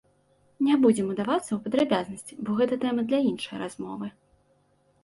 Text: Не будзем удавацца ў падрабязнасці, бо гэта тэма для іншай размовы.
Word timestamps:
Не 0.67 0.77
будзем 0.85 1.11
удавацца 1.15 1.47
ў 1.53 1.59
падрабязнасці, 1.67 2.33
бо 2.43 2.49
гэта 2.61 2.73
тэма 2.87 3.01
для 3.13 3.19
іншай 3.31 3.57
размовы. 3.67 4.07